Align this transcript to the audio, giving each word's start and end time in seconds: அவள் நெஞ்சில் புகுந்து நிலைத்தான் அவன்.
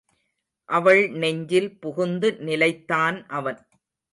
அவள் 0.69 1.09
நெஞ்சில் 1.15 1.79
புகுந்து 1.79 2.31
நிலைத்தான் 2.39 3.27
அவன். 3.29 3.61